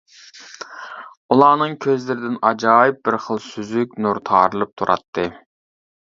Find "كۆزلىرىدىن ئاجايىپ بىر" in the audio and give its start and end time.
1.83-3.17